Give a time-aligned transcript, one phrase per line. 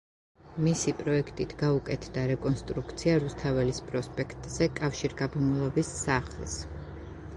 [0.67, 6.61] მისი პროექტით გაუკეთდა რეკონსტრუქცია რუსთაველის პროსპექტზე კავშირგაბმულობის სახლს.